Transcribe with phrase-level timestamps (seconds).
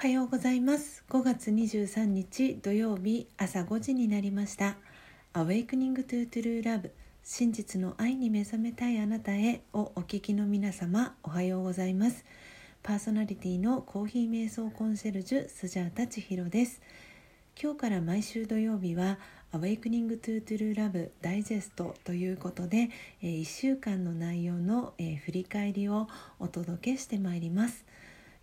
[0.00, 1.02] はようございます。
[1.10, 4.76] 5月23日土曜日朝5時になりました
[5.34, 6.92] 「Awakening to True Love
[7.24, 12.24] 真実の愛に目覚めたいあなたへ」をお聞きの皆様おはようございます。
[12.84, 16.80] パーソナリティのコーヒー瞑想コンシェルジュスジャータ千尋です。
[17.60, 19.18] 今日から毎週土曜日は
[19.50, 22.90] 「Awakening to True Love ダイジェスト」ということで、
[23.20, 26.06] え1週間の内容の、え振り返りを
[26.38, 27.84] お届けしてまいります。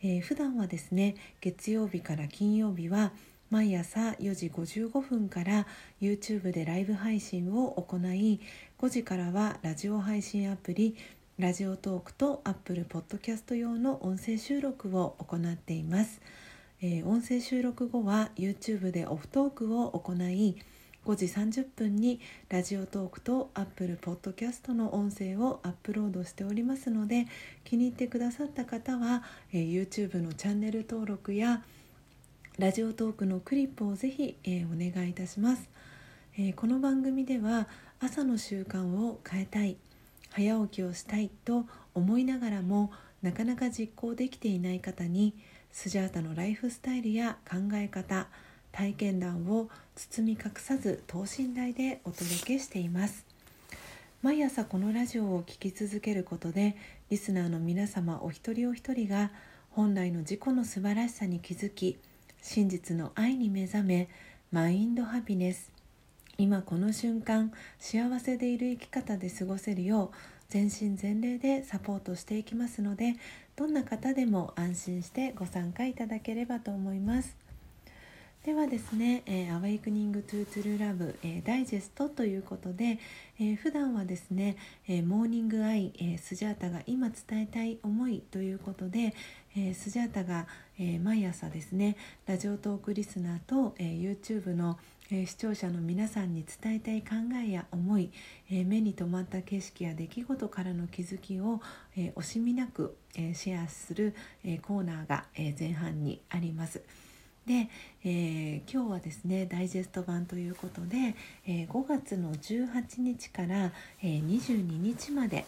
[0.08, 3.12] えー、普段はですね月曜日から金曜日は
[3.50, 5.66] 毎朝4時55分から
[6.00, 8.40] YouTube でライブ配信を行い
[8.78, 10.96] 5時からはラジオ配信アプリ
[11.40, 16.22] ラジオトークと Apple Podcast 用の音声収録を行っています、
[16.84, 20.56] えー、音声収録後は YouTube でオフトークを行い
[21.06, 22.20] 5時30分に
[22.50, 27.28] ラジオトークと Apple Podcast の音声をアップロードしておりますので
[27.64, 29.24] 気に入ってくださった方は、
[29.54, 31.62] えー、YouTube のチャンネル登録や
[32.58, 35.70] ラジオトークのクリップをぜひ、えー、お願いいたします、
[36.40, 37.68] えー、この番組では
[38.00, 39.78] 朝の習慣を変えたい
[40.32, 45.36] 早起きをしたいと思いながらもなかなか実行できていない方に
[45.72, 48.28] スジャータのライフスタイルや考え方
[48.76, 53.26] 体験談を包み隠さず等身大でお届けしています。
[54.22, 56.76] 毎朝このラジオを聴き続けることで
[57.10, 59.32] リスナーの皆様お一人お一人が
[59.70, 61.98] 本来の自己の素晴らしさに気づき
[62.42, 64.10] 真実の愛に目覚め
[64.52, 65.72] マインドハピネス。
[66.38, 70.18] 今この瞬間幸せでいる生き方で過ごせるよう
[70.50, 73.16] 全身全霊でサポートしていきますので
[73.56, 77.45] どんな方でも安心してご参加いただければと思います。
[78.46, 83.00] ではですね「えー、Awakening to True Love、えー、ダイジェスト」ということで、
[83.40, 84.56] えー、普段はですね、
[84.88, 89.16] えー、モーニングアイ、えー、スジャータが今伝えたい思いということで、
[89.58, 90.46] えー、スジャータが、
[90.78, 94.78] えー、毎朝ですねラジオトークリスナーと、えー、YouTube の、
[95.10, 98.10] 視聴者の皆さんに伝えたい考えや思い、
[98.50, 101.62] え、目に留まった景色や出来事からの気づきを、
[101.96, 106.82] え、惜しみなく、え、シェアする、え、コーナーが、え、前半にあります。
[107.46, 107.70] で、
[108.04, 115.46] えー、今日はですねダイジェスト版ということで、えー、5月の18日から、えー、22日まで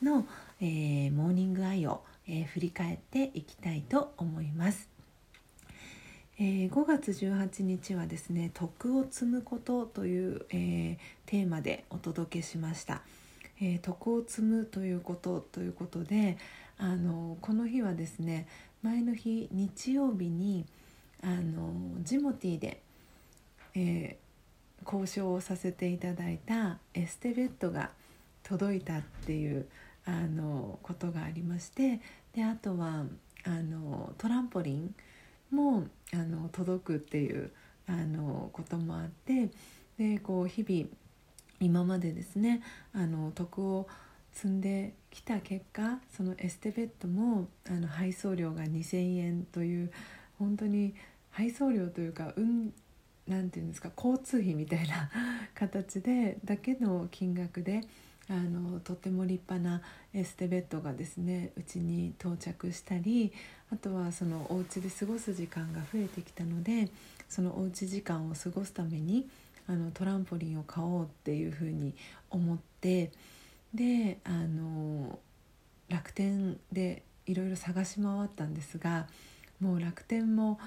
[0.00, 0.26] の、
[0.60, 4.88] えー、モーニングアイを、えー、振り返っていきたいと思います。
[6.38, 13.02] えー、5月18日はですね「徳を積むこと」という、えー、テーマでお届けしました。
[13.60, 16.38] えー、徳を積むということということで
[16.78, 18.46] あのこの日はですね
[18.82, 20.64] 前の日日曜日に
[21.22, 21.72] 「あの
[22.02, 22.82] ジモティーで、
[23.74, 27.90] えー、交渉をさせていただいたエステベッドが
[28.42, 29.66] 届いたっていう
[30.04, 32.00] あのことがありまして
[32.34, 33.04] であとは
[33.44, 34.94] あのトランポリン
[35.50, 37.50] もあの届くっていう
[37.86, 39.50] あのこともあって
[39.98, 40.88] でこう日々
[41.60, 42.62] 今までですね
[42.94, 43.86] あの徳を
[44.32, 49.92] 積んできた結果そのエステベッドもあの配送料が2,000円という
[50.38, 50.94] 本当に
[51.30, 52.72] 配送料というかうん
[53.28, 55.10] なんていうんですか交通費みたいな
[55.54, 57.82] 形でだけの金額で
[58.28, 59.82] あのとても立派な
[60.12, 63.32] エステベッドがですねうちに到着したり
[63.72, 66.88] あとはそのお家で過ごす時間が増えてきたので
[67.28, 69.28] そのおうち時間を過ごすために
[69.66, 71.94] あのトランポリンを買おうっていうふうに
[72.30, 73.12] 思って
[73.74, 75.18] であの
[75.88, 79.06] 楽天でいろいろ探し回ったんですが
[79.60, 80.58] もう楽天も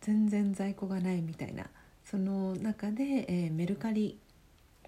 [0.00, 1.66] 全然在庫がないみたいな
[2.04, 4.18] その中で、えー、メルカリ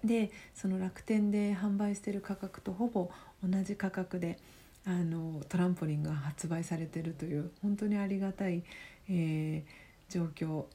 [0.05, 3.11] でその楽天で販売してる価格とほぼ
[3.47, 4.39] 同じ価格で
[4.87, 8.63] あのトランポリンが発売されてるという本当にありがたい、
[9.11, 10.67] えー、状況っ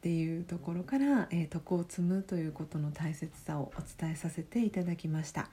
[0.00, 5.48] ていうところから、えー、徳を積むということの大切さをお伝えさせていただきました。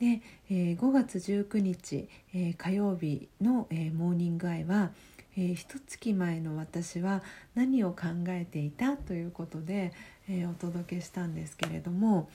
[0.00, 4.92] で、えー、5月19日、えー、火曜日の、えー、モーニングアイは
[5.40, 7.22] 「えー、一月前の私は
[7.54, 9.94] 何を考えていたということで、
[10.28, 12.28] えー、お届けしたんですけれども、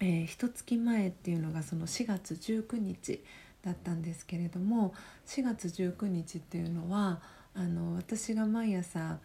[0.00, 3.22] えー、一月前っていうのがその4月19日
[3.62, 4.94] だったんですけれども
[5.26, 7.20] 4月19日っていうのは
[7.54, 9.18] あの私が毎朝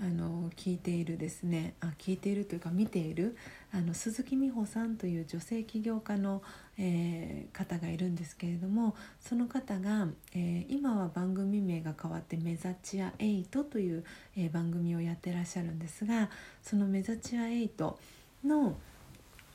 [0.00, 1.74] あの聞いているですね。
[1.80, 3.36] あ聞いているというか見ている
[3.72, 6.42] あの鈴木美穂さんという女性起業家の、
[6.78, 14.04] えー、方がいるんですけれどもその方が、えー、今は番組名が変わって「メザチア8」という、
[14.36, 16.28] えー、番組をやってらっしゃるんですが
[16.62, 17.96] その「メザチア8
[18.44, 18.76] の」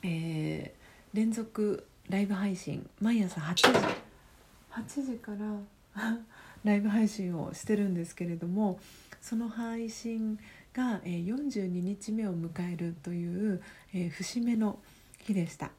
[0.04, 0.74] え
[1.14, 3.64] 連続ライブ配信毎朝8時
[4.72, 6.18] 8時から
[6.64, 8.80] ライブ配信をしてるんですけれども
[9.22, 10.40] その配信
[10.74, 13.62] が、えー、42日目を迎えるという、
[13.94, 14.80] えー、節目の
[15.22, 15.72] 日でした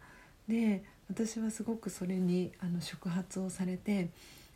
[0.48, 4.10] で私はすごくそれにあの触発をされて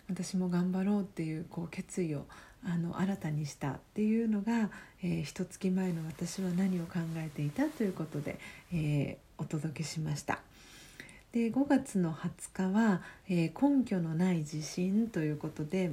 [0.08, 2.26] 私も頑張ろうっていうこう決意を
[2.66, 4.70] あの新たにしたっていうのが、
[5.02, 8.38] えー、一月前の私は何を考えていたということで、
[8.72, 10.40] えー、お届けしました。
[11.32, 15.90] で5月の20日は、えー、根拠のない自信ということで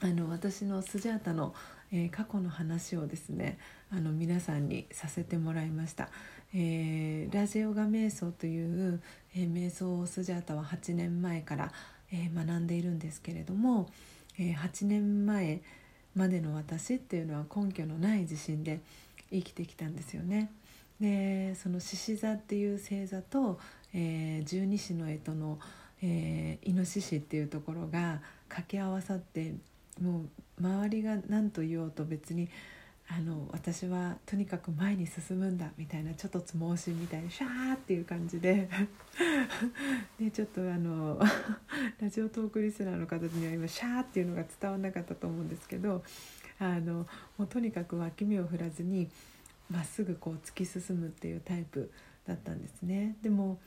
[0.00, 1.54] あの私のスジャータの、
[1.90, 3.58] えー、過去の話をですね
[3.90, 6.08] あの皆さんにさせてもらいました。
[6.54, 9.02] えー、ラジオガ瞑想という、
[9.34, 11.72] えー、瞑想をスジャータは8年前から、
[12.12, 13.90] え、学んでいるんですけれども、
[14.38, 15.60] え、8年前
[16.14, 18.80] までの私っていうのは根拠のない自信で
[19.30, 20.50] 生きてきたんですよね。
[21.00, 23.58] でその獅子座っていう星座と、
[23.92, 25.58] え、十二支の干支の、
[26.02, 29.54] えー、イノシシっていうところが掛け合わさって
[30.00, 30.24] も
[30.60, 32.48] う周りが何と言おうと別に
[33.10, 38.68] あの私はとにかく前に進むんだみたいなちょっとつ盲信みたいにシャーっていう感じで
[40.20, 41.18] でちょっとあの
[42.00, 46.04] ラジオトークリスナーの方には今シャーっていうのが伝わらなかったと思うんですけど
[46.58, 47.06] あの
[47.38, 49.08] もうとにかく脇目を振らずに
[49.70, 51.90] まっすぐこう突き進むっていうタイプ
[52.26, 53.16] だったんですね。
[53.22, 53.58] でも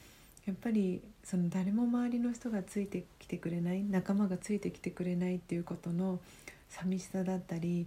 [0.52, 6.20] やっぱりその誰も周りの人がついてきてくれない仲間がついてきてくれないっていうことの
[6.68, 7.86] 寂しさだったりっ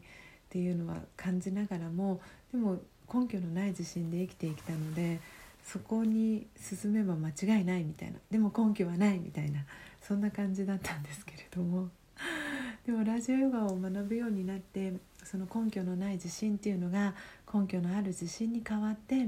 [0.48, 2.22] ていうのは感じながらも
[2.52, 2.78] でも
[3.12, 5.20] 根拠のない自信で生きてきたので
[5.62, 9.60] そこに進めば間違いないみたいなでも根拠はないみたいな
[10.00, 11.90] そんな感じだったんですけれども。
[12.86, 17.14] でもラジオヨガを学ぶようになってその根拠のない自信っていうのが
[17.52, 19.26] 根拠のある自信に変わって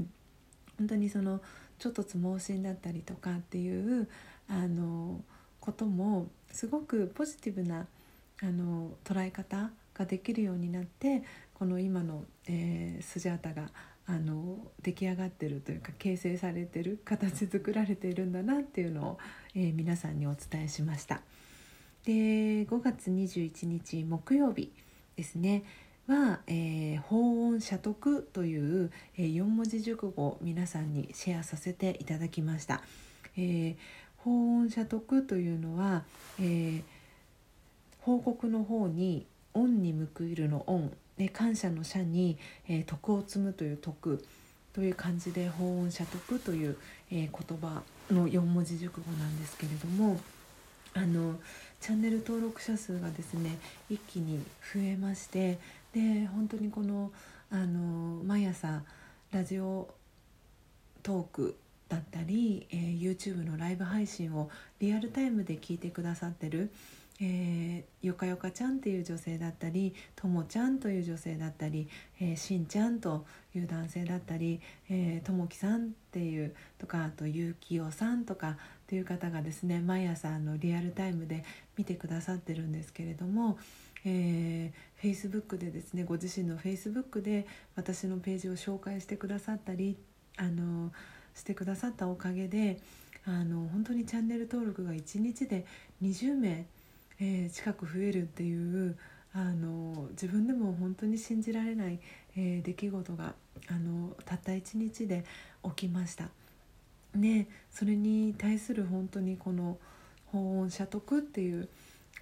[0.78, 1.40] 本当にその
[1.78, 4.08] ちょっとつ盲信だったりとかっていう
[4.49, 5.23] あの
[5.61, 7.87] こともすごくポジティブな
[8.43, 11.23] あの捉え方ができるようになって
[11.55, 13.70] この今の、えー、スジャータが
[14.06, 19.19] あの出来上がってるというか形成されてる形作られているんだなっていうのを、
[19.55, 21.22] えー、皆さんにお伝えしました。
[22.05, 22.12] で
[22.67, 24.70] 5月21日木曜日
[25.17, 25.64] ですね
[26.08, 32.82] は、えー、法音社徳という、えー、4文字熟語を皆さんにシェアさせていただきました。
[33.37, 33.76] えー、
[34.19, 36.05] 法音社徳というのは、
[36.38, 36.82] えー、
[38.00, 42.38] 報告の方に恩に報いるの恩で感謝の謝に、
[42.69, 44.25] えー、徳を積むという徳
[44.73, 46.76] という感じで法音社徳という、
[47.11, 47.82] えー、言葉
[48.12, 50.20] の4文字熟語なんですけれども
[50.94, 51.35] あの
[51.81, 53.58] チャンネル登録者数がですね
[53.91, 54.38] 一気に
[54.75, 55.58] 増えまして
[55.96, 57.10] で本当にこの
[57.50, 58.82] あの毎朝
[59.32, 59.88] ラジオ
[61.02, 61.56] トーク
[61.88, 66.70] だったり、えー、YouTube のライブ配信をリアルタイムで聞いてくださってる
[67.19, 71.88] えー、よかよかちゃんっていう女性だったりともちゃんという女性だったり、
[72.20, 74.60] えー、しんちゃんという男性だったり、
[74.90, 78.54] え、ともきさんっていうとかあとゆうきおさんとかっ
[78.87, 81.43] ていう方がですね毎朝のリアルタイムで
[81.78, 83.56] 見てくださってるんですけれども、
[84.06, 89.99] えー、Facebook でですねご自身の Facebook で私のページを紹介してくださったり
[90.38, 90.93] あの
[91.35, 92.81] してくださったおかげで
[93.26, 95.67] あの本当にチャンネル登録が1日で
[96.03, 96.67] 20名
[97.20, 98.97] えー、近く増えるっていう
[99.32, 101.98] あの自分でも本当に信じられない、
[102.36, 103.34] えー、出来事が
[103.69, 105.25] あのたった一日で
[105.65, 106.29] 起きました。
[107.15, 109.79] でそれに対する本当にこの
[110.26, 111.69] 「報恩謝徳」っていう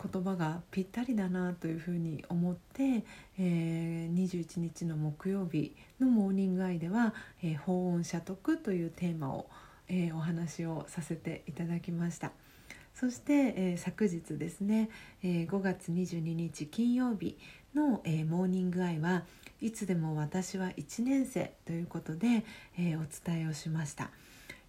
[0.02, 3.04] 言葉がぴったりだなというふうに思って、
[3.38, 9.48] えー、21日の木曜日のモーニングアイでは「えー、報恩謝徳」というテーマを、
[9.88, 12.32] えー、お話をさせていただきました。
[12.94, 14.88] そして、えー、昨日ですね、
[15.22, 17.36] えー、5月22日金曜日
[17.74, 19.24] の、えー、モーニングアイは
[19.60, 22.44] いつでも私は1年生ということで、
[22.78, 24.10] えお伝えをしました、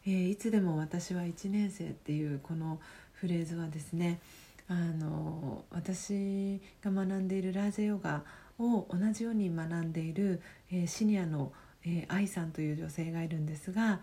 [0.05, 2.79] えいつでも私は1年生っていうこの
[3.13, 4.19] フレーズはですね
[4.67, 8.23] あの私が学んでいるラージェヨガ
[8.57, 10.41] を同じように学んでいる、
[10.71, 11.51] えシニアの、
[11.85, 13.99] え愛さんという女性がいるんですが、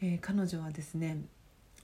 [0.00, 1.18] え彼女はですね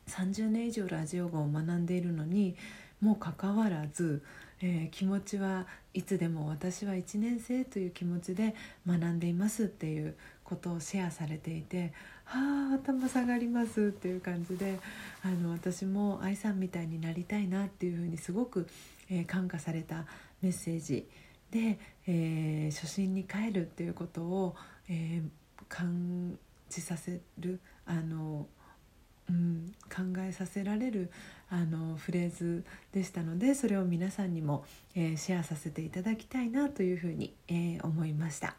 [0.09, 2.57] 30年以上ラジオ語を学んでいるのに
[3.01, 4.23] もかかわらず、
[4.61, 8.55] えー、気持ちはいつでも私は1年生という気持ちで
[8.87, 11.93] 学んでいますっていうことをシェアされていて
[12.27, 14.79] 「あ頭下がります」っていう感じで
[15.23, 18.67] あの私も愛さんみたいになりたいなっていうふうにすごく、
[19.11, 20.07] えー、感化された
[20.43, 21.09] メッセージ
[21.51, 24.57] で、えー、初心に帰るっていうことを、
[24.89, 25.23] え
[25.69, 28.47] 感じさせるあの
[29.29, 31.11] うん、考えさせられる
[31.49, 34.65] あのフレーズでしたのでそれを皆さんにも、
[34.95, 38.55] え、シェアさせていただきたいなというふうに、え、思いました。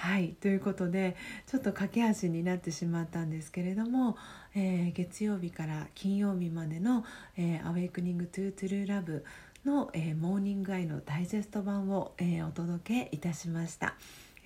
[0.00, 1.16] はいということで
[1.48, 4.16] ちょっと駆け足になってしまったんですけれども、
[4.54, 7.04] えー、月曜日から金曜日までの
[7.36, 9.24] 「えー、 Awakening to True Love」
[9.66, 13.96] の、えー、モーニングアイのダイジェスト版を、えお届けいたしました。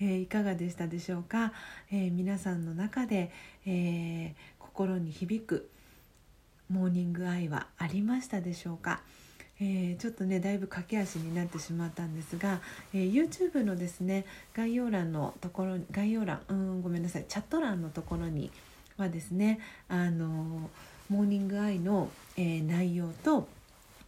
[0.01, 1.53] えいかがでしたでしょうか、
[1.91, 3.31] え皆さんの中で、
[3.67, 5.69] え心に響く
[6.67, 9.03] モーニングアイはありましたでしょうか、
[9.59, 12.59] えー、ちょっとねだいぶ駆け足になってしまったんですが、
[12.93, 18.51] えー、YouTube のですね概要欄のところ概要欄うんごめんなさいチャット欄のところに
[18.97, 20.69] はですねあの
[21.09, 23.47] モーニングアイの、えー、内容と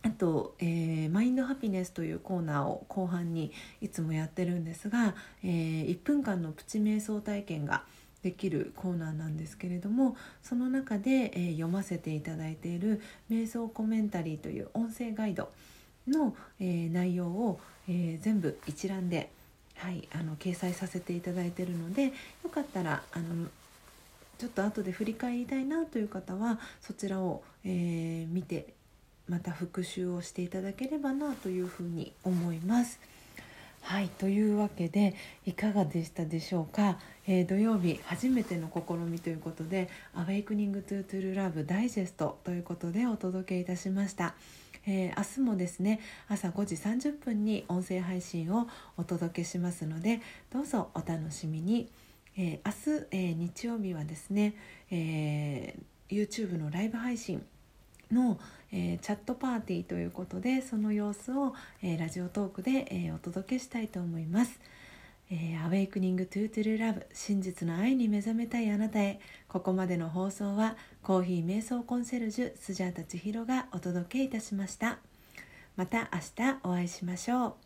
[0.05, 7.83] あと、えー、マインドハピネスというコーナーを後半にいつもやってるんですが、えー、1分間のプチ瞑想体験が
[8.25, 15.51] できるコーナーなんですけれどもその中で、えー、読ませていただいている「瞑想コメンタリー」という音声ガイド
[16.07, 19.29] の、えー、内容を、えー、全部一覧で、
[19.75, 22.13] はい、あの掲載させていただいているので
[22.43, 23.47] よかったらあの
[24.39, 28.73] ちょっと後で振り返りたいなという方はそちらを、え見て
[29.29, 32.99] また復習をしていただければなというふうに思います。
[34.05, 35.15] はいというわけで
[35.47, 44.35] いかがでしたでしょうか、えー、土曜日初めての試みということで「アウェイクニング・トゥ・トゥル・ラブ・ダイジェスト」ということでお届けいたしました。
[44.85, 50.21] えー、明日もですね朝5時30分に音声配信をお届けしますので
[50.53, 51.89] どうぞお楽しみに、
[52.37, 54.53] えー、明日、えー、日曜日はですね、
[54.91, 55.75] え
[56.09, 57.43] YouTube のライブ配信
[58.11, 58.39] の、
[58.71, 64.59] えー、チャットパーティーということでその様子を、えー、ラジオトークで、えー、お届けしたいと思います。
[65.31, 69.19] えー、アウェイクニングトゥートゥルラブ真実の愛に目覚めたいあなたへ。
[69.47, 74.99] ここまでの放送はコーヒー瞑想コンシェルジュスジャータ千尋がお届けいたしました。
[75.75, 77.64] また明日お会いしましょう。